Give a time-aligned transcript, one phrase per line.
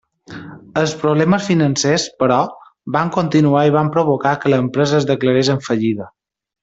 [0.81, 2.39] Els problemes financers, però,
[2.97, 6.09] van continuar i van provocar que l'empresa es declarés en fallida.